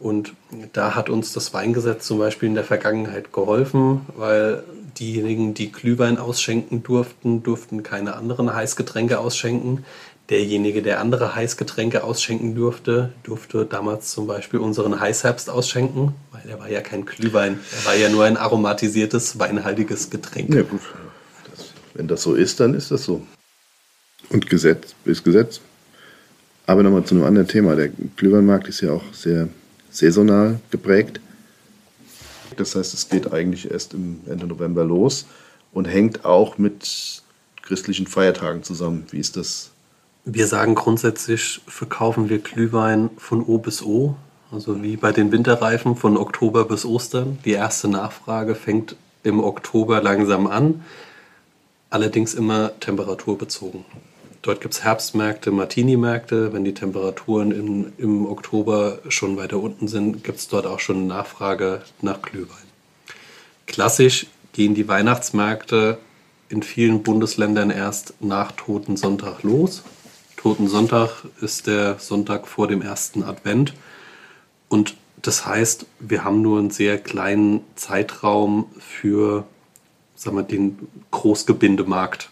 [0.00, 0.34] Und
[0.72, 4.62] da hat uns das Weingesetz zum Beispiel in der Vergangenheit geholfen, weil
[4.98, 9.84] diejenigen, die Glühwein ausschenken durften, durften keine anderen Heißgetränke ausschenken.
[10.30, 16.60] Derjenige, der andere Heißgetränke ausschenken durfte, durfte damals zum Beispiel unseren Heißherbst ausschenken, weil er
[16.60, 20.54] war ja kein Glühwein, er war ja nur ein aromatisiertes, weinhaltiges Getränk.
[20.54, 20.82] Ja, gut.
[21.94, 23.22] Wenn das so ist, dann ist das so.
[24.28, 25.60] Und Gesetz ist Gesetz.
[26.66, 27.74] Aber nochmal zu einem anderen Thema.
[27.74, 29.48] Der Glühweinmarkt ist ja auch sehr
[29.98, 31.20] saisonal geprägt.
[32.56, 35.26] Das heißt, es geht eigentlich erst im Ende November los
[35.72, 37.22] und hängt auch mit
[37.62, 39.06] christlichen Feiertagen zusammen.
[39.10, 39.70] Wie ist das?
[40.24, 44.16] Wir sagen grundsätzlich, verkaufen wir Glühwein von O bis O.
[44.50, 47.38] Also wie bei den Winterreifen von Oktober bis Ostern.
[47.44, 50.82] Die erste Nachfrage fängt im Oktober langsam an
[51.90, 53.84] allerdings immer temperaturbezogen.
[54.42, 56.52] Dort gibt es Herbstmärkte, Martini-Märkte.
[56.52, 61.06] Wenn die Temperaturen in, im Oktober schon weiter unten sind, gibt es dort auch schon
[61.06, 62.56] Nachfrage nach Glühwein.
[63.66, 65.98] Klassisch gehen die Weihnachtsmärkte
[66.48, 69.82] in vielen Bundesländern erst nach Toten Sonntag los.
[70.36, 73.74] Toten Sonntag ist der Sonntag vor dem ersten Advent.
[74.68, 79.44] Und das heißt, wir haben nur einen sehr kleinen Zeitraum für
[80.18, 82.30] sagen wir, den Großgebindemarkt,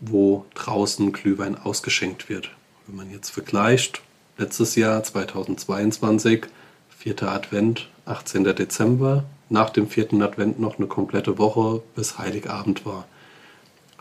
[0.00, 2.50] wo draußen Glühwein ausgeschenkt wird.
[2.86, 4.02] Wenn man jetzt vergleicht,
[4.38, 6.46] letztes Jahr 2022,
[6.88, 8.44] vierter Advent, 18.
[8.44, 13.06] Dezember, nach dem vierten Advent noch eine komplette Woche bis Heiligabend war.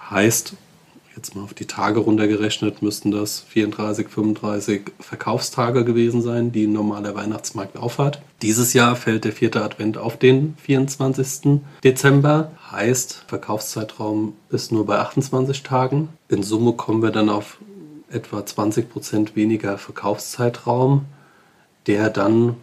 [0.10, 0.54] Heißt,
[1.20, 6.72] jetzt mal auf die Tage runtergerechnet, müssten das 34, 35 Verkaufstage gewesen sein, die ein
[6.72, 8.22] normaler Weihnachtsmarkt aufhat.
[8.42, 11.60] Dieses Jahr fällt der vierte Advent auf den 24.
[11.84, 12.52] Dezember.
[12.72, 16.08] Heißt, Verkaufszeitraum ist nur bei 28 Tagen.
[16.30, 17.58] In Summe kommen wir dann auf
[18.10, 21.04] etwa 20 Prozent weniger Verkaufszeitraum,
[21.86, 22.56] der dann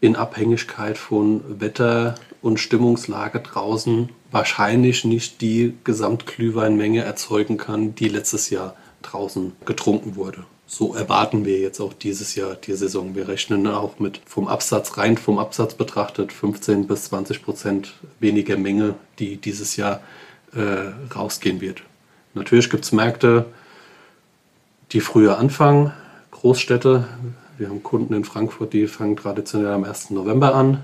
[0.00, 8.50] in Abhängigkeit von Wetter und Stimmungslage draußen wahrscheinlich nicht die Gesamtglühweinmenge erzeugen kann, die letztes
[8.50, 10.44] Jahr draußen getrunken wurde.
[10.66, 13.14] So erwarten wir jetzt auch dieses Jahr die Saison.
[13.14, 18.56] Wir rechnen auch mit vom Absatz, rein vom Absatz betrachtet, 15 bis 20 Prozent weniger
[18.56, 20.00] Menge, die dieses Jahr
[20.52, 21.84] äh, rausgehen wird.
[22.34, 23.46] Natürlich gibt es Märkte,
[24.90, 25.92] die früher anfangen.
[26.32, 27.06] Großstädte
[27.56, 30.10] Wir haben Kunden in Frankfurt, die fangen traditionell am 1.
[30.10, 30.82] November an.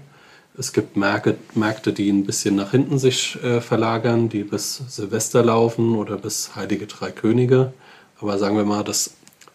[0.59, 5.45] Es gibt Märkte, Märkte die ein bisschen nach hinten sich äh, verlagern, die bis Silvester
[5.45, 7.73] laufen oder bis Heilige Drei Könige.
[8.21, 9.15] Aber sagen wir mal, das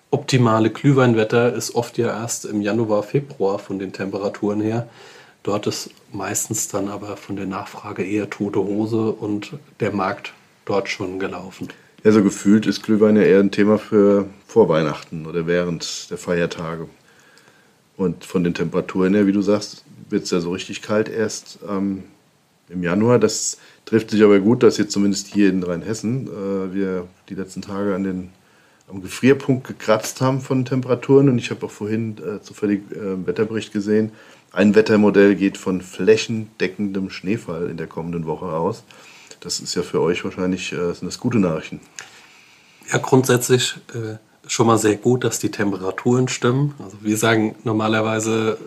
[0.10, 4.88] optimale Glühweinwetter ist oft ja erst im Januar, Februar von den Temperaturen her.
[5.44, 10.34] Dort ist meistens dann aber von der Nachfrage eher tote Hose und der Markt
[10.66, 11.68] dort schon gelaufen.
[12.04, 16.18] Ja, so gefühlt ist Glühwein ja eher ein Thema für vor Weihnachten oder während der
[16.18, 16.88] Feiertage.
[17.98, 21.60] Und von den Temperaturen her, wie du sagst, wird es ja so richtig kalt erst
[21.68, 22.04] ähm,
[22.70, 23.20] im Januar.
[23.20, 27.62] Das trifft sich aber gut, dass jetzt zumindest hier in Rheinhessen äh, wir die letzten
[27.62, 28.30] Tage an den,
[28.89, 31.30] am Gefrierpunkt gekratzt haben von Temperaturen.
[31.30, 34.12] Und ich habe auch vorhin äh, zufällig äh, Wetterbericht gesehen.
[34.52, 38.84] Ein Wettermodell geht von flächendeckendem Schneefall in der kommenden Woche aus.
[39.41, 41.82] Das ist ja für euch wahrscheinlich äh, sind das gute Nachrichten.
[42.91, 46.74] Ja, grundsätzlich äh, schon mal sehr gut, dass die Temperaturen stimmen.
[46.84, 48.58] Also wir sagen normalerweise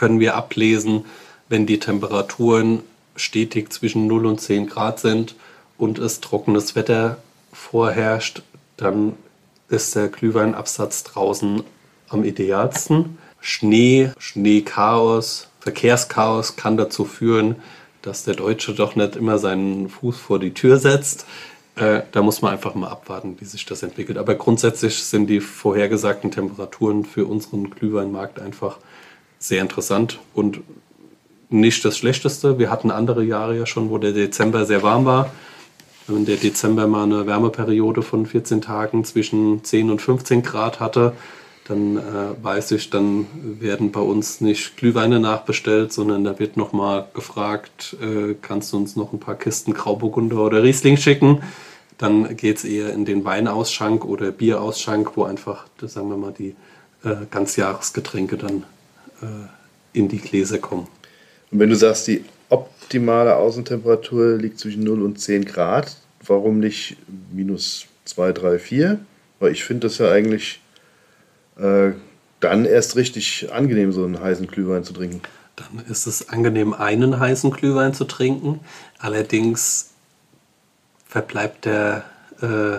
[0.00, 1.04] können wir ablesen,
[1.50, 2.80] wenn die Temperaturen
[3.16, 5.34] stetig zwischen 0 und 10 Grad sind
[5.76, 7.18] und es trockenes Wetter
[7.52, 8.40] vorherrscht,
[8.78, 9.12] dann
[9.68, 11.64] ist der Glühweinabsatz draußen
[12.08, 13.18] am idealsten.
[13.42, 17.56] Schnee, Schneechaos, Verkehrschaos kann dazu führen,
[18.00, 21.26] dass der Deutsche doch nicht immer seinen Fuß vor die Tür setzt.
[21.76, 24.16] Äh, da muss man einfach mal abwarten, wie sich das entwickelt.
[24.16, 28.78] Aber grundsätzlich sind die vorhergesagten Temperaturen für unseren Glühweinmarkt einfach
[29.40, 30.60] sehr interessant und
[31.48, 32.60] nicht das Schlechteste.
[32.60, 35.32] Wir hatten andere Jahre ja schon, wo der Dezember sehr warm war.
[36.06, 41.14] Wenn der Dezember mal eine Wärmeperiode von 14 Tagen zwischen 10 und 15 Grad hatte,
[41.66, 42.00] dann äh,
[42.42, 43.26] weiß ich, dann
[43.60, 48.96] werden bei uns nicht Glühweine nachbestellt, sondern da wird nochmal gefragt, äh, kannst du uns
[48.96, 51.42] noch ein paar Kisten Grauburgunder oder Riesling schicken?
[51.96, 56.56] Dann geht es eher in den Weinausschank oder Bierausschank, wo einfach, sagen wir mal, die
[57.04, 58.64] äh, Ganzjahresgetränke dann
[59.92, 60.88] in die Gläser kommen.
[61.50, 66.96] Und wenn du sagst, die optimale Außentemperatur liegt zwischen 0 und 10 Grad, warum nicht
[67.32, 69.00] minus 2, 3, 4?
[69.38, 70.60] Weil ich finde das ja eigentlich
[71.56, 71.92] äh,
[72.40, 75.22] dann erst richtig angenehm, so einen heißen Glühwein zu trinken.
[75.56, 78.60] Dann ist es angenehm, einen heißen Glühwein zu trinken.
[78.98, 79.90] Allerdings
[81.06, 82.04] verbleibt der
[82.40, 82.78] äh,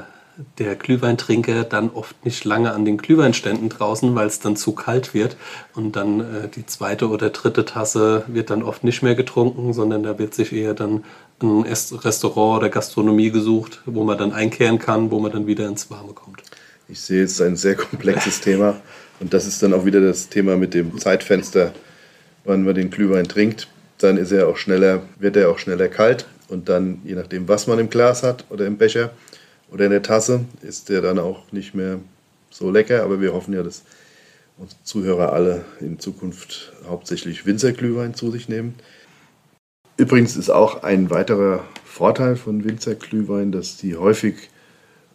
[0.57, 5.13] der Glühweintrinker dann oft nicht lange an den Glühweinständen draußen, weil es dann zu kalt
[5.13, 5.35] wird.
[5.75, 10.03] Und dann äh, die zweite oder dritte Tasse wird dann oft nicht mehr getrunken, sondern
[10.03, 11.03] da wird sich eher dann
[11.41, 15.89] ein Restaurant oder Gastronomie gesucht, wo man dann einkehren kann, wo man dann wieder ins
[15.89, 16.43] Warme kommt.
[16.87, 18.75] Ich sehe jetzt ein sehr komplexes Thema.
[19.19, 21.73] Und das ist dann auch wieder das Thema mit dem Zeitfenster,
[22.43, 23.67] wann man den Glühwein trinkt.
[23.99, 26.25] Dann ist er auch schneller, wird er auch schneller kalt.
[26.47, 29.11] Und dann, je nachdem, was man im Glas hat oder im Becher,
[29.71, 31.99] oder in der Tasse ist der dann auch nicht mehr
[32.49, 33.03] so lecker.
[33.03, 33.83] Aber wir hoffen ja, dass
[34.57, 38.75] unsere Zuhörer alle in Zukunft hauptsächlich Winzerglühwein zu sich nehmen.
[39.97, 44.49] Übrigens ist auch ein weiterer Vorteil von Winzerglühwein, dass die häufig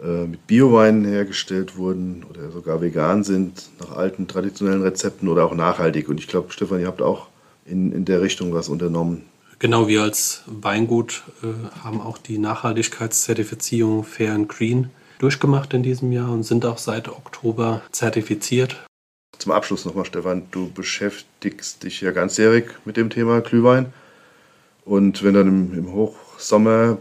[0.03, 5.55] äh, mit Bioweinen hergestellt wurden oder sogar vegan sind, nach alten traditionellen Rezepten oder auch
[5.55, 6.09] nachhaltig.
[6.09, 7.29] Und ich glaube, Stefan, ihr habt auch
[7.64, 9.23] in, in der Richtung was unternommen.
[9.59, 11.47] Genau, wir als Weingut äh,
[11.83, 17.09] haben auch die Nachhaltigkeitszertifizierung Fair and Green durchgemacht in diesem Jahr und sind auch seit
[17.09, 18.77] Oktober zertifiziert.
[19.38, 23.95] Zum Abschluss nochmal, Stefan, du beschäftigst dich ja ganzjährig mit dem Thema Glühwein.
[24.85, 26.99] Und wenn dann im, im Hochsommer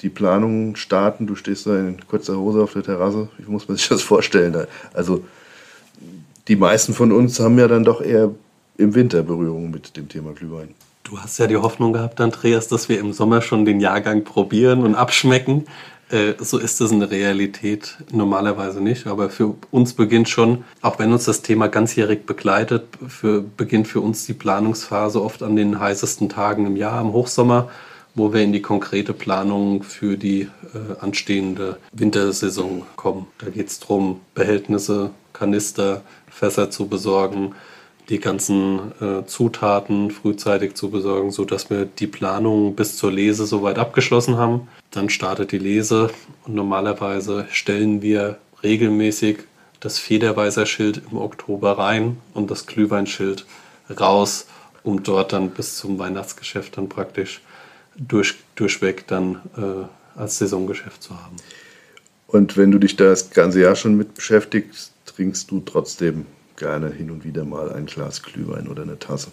[0.00, 3.76] die Planungen starten, du stehst da in kurzer Hose auf der Terrasse, wie muss man
[3.76, 4.66] sich das vorstellen?
[4.94, 5.22] Also
[6.48, 8.30] die meisten von uns haben ja dann doch eher
[8.78, 10.74] im Winter Berührung mit dem Thema Glühwein.
[11.02, 14.82] Du hast ja die Hoffnung gehabt, Andreas, dass wir im Sommer schon den Jahrgang probieren
[14.82, 15.66] und abschmecken.
[16.10, 19.06] Äh, so ist es in der Realität normalerweise nicht.
[19.06, 24.00] Aber für uns beginnt schon, auch wenn uns das Thema ganzjährig begleitet, für, beginnt für
[24.00, 27.70] uns die Planungsphase oft an den heißesten Tagen im Jahr, im Hochsommer,
[28.14, 33.26] wo wir in die konkrete Planung für die äh, anstehende Wintersaison kommen.
[33.38, 37.54] Da geht es darum, Behältnisse, Kanister, Fässer zu besorgen,
[38.08, 43.78] die ganzen äh, Zutaten frühzeitig zu besorgen, sodass wir die Planung bis zur Lese soweit
[43.78, 44.68] abgeschlossen haben.
[44.90, 46.10] Dann startet die Lese
[46.44, 49.38] und normalerweise stellen wir regelmäßig
[49.80, 53.46] das Federweißerschild im Oktober rein und das Glühweinschild
[53.98, 54.46] raus,
[54.82, 57.40] um dort dann bis zum Weihnachtsgeschäft dann praktisch
[57.96, 61.36] durch, durchweg dann äh, als Saisongeschäft zu haben.
[62.26, 66.26] Und wenn du dich da das ganze Jahr schon mit beschäftigst, trinkst du trotzdem
[66.56, 69.30] gerne hin und wieder mal ein Glas Glühwein oder eine Tasse?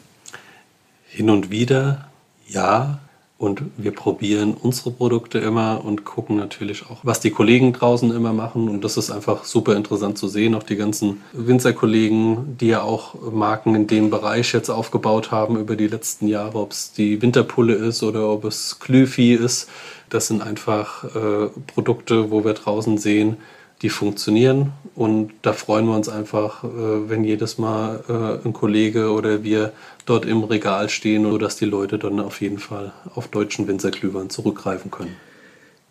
[1.08, 2.10] Hin und wieder,
[2.48, 3.00] ja.
[3.38, 8.34] Und wir probieren unsere Produkte immer und gucken natürlich auch, was die Kollegen draußen immer
[8.34, 8.68] machen.
[8.68, 10.56] Und das ist einfach super interessant zu sehen.
[10.56, 15.78] Auch die ganzen Winzerkollegen, die ja auch Marken in dem Bereich jetzt aufgebaut haben über
[15.78, 19.70] die letzten Jahre, ob es die Winterpulle ist oder ob es Klüfi ist.
[20.10, 23.38] Das sind einfach äh, Produkte, wo wir draußen sehen,
[23.82, 24.74] die funktionieren.
[24.96, 26.68] Und da freuen wir uns einfach, äh,
[27.10, 29.72] wenn jedes Mal äh, ein Kollege oder wir
[30.06, 34.92] dort im Regal stehen, sodass die Leute dann auf jeden Fall auf deutschen Winzerglühwein zurückgreifen
[34.92, 35.16] können.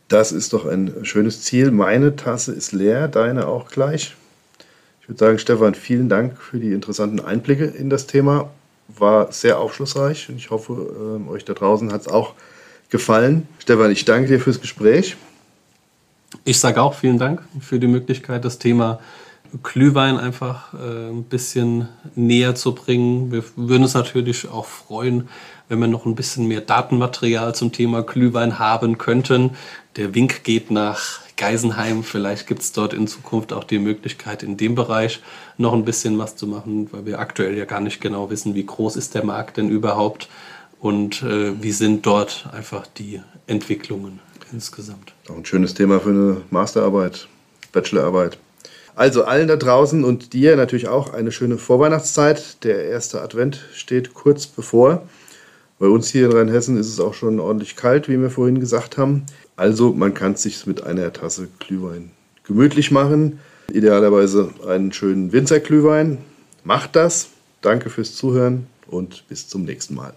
[0.09, 1.71] Das ist doch ein schönes Ziel.
[1.71, 4.15] Meine Tasse ist leer, deine auch gleich.
[5.03, 8.51] Ich würde sagen, Stefan, vielen Dank für die interessanten Einblicke in das Thema.
[8.89, 12.35] War sehr aufschlussreich und ich hoffe, äh, euch da draußen hat es auch
[12.91, 13.47] gefallen.
[13.59, 15.17] Stefan, ich danke dir fürs Gespräch.
[16.45, 19.01] Ich sage auch vielen Dank für die Möglichkeit, das Thema
[19.63, 23.33] Glühwein einfach äh, ein bisschen näher zu bringen.
[23.33, 25.29] Wir würden uns natürlich auch freuen,
[25.69, 29.51] wenn wir noch ein bisschen mehr Datenmaterial zum Thema Glühwein haben könnten.
[29.97, 32.05] Der Wink geht nach Geisenheim.
[32.05, 35.21] Vielleicht gibt es dort in Zukunft auch die Möglichkeit, in dem Bereich
[35.57, 38.67] noch ein bisschen was zu machen, weil wir aktuell ja gar nicht genau wissen, wie
[38.67, 40.29] groß ist der Markt denn überhaupt
[40.79, 44.21] und äh, wie sind dort einfach die Entwicklungen
[44.53, 45.13] insgesamt.
[45.29, 47.29] Auch ein schönes Thema für eine Masterarbeit,
[47.73, 48.39] Bachelorarbeit.
[48.95, 52.65] Also allen da draußen und dir natürlich auch eine schöne Vorweihnachtszeit.
[52.65, 55.07] Der erste Advent steht kurz bevor.
[55.79, 58.99] Bei uns hier in Rheinhessen ist es auch schon ordentlich kalt, wie wir vorhin gesagt
[58.99, 59.25] haben.
[59.55, 62.11] Also man kann es sich mit einer Tasse Glühwein
[62.43, 63.39] gemütlich machen.
[63.73, 66.19] Idealerweise einen schönen Winzerglühwein.
[66.65, 67.29] Macht das.
[67.61, 70.15] Danke fürs Zuhören und bis zum nächsten Mal.